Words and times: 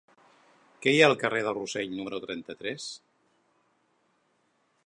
Què 0.85 0.93
hi 0.93 1.01
ha 1.03 1.09
al 1.09 1.17
carrer 1.25 1.43
de 1.49 1.53
Rossell 1.59 1.93
número 1.99 2.21
trenta-tres? 2.25 2.89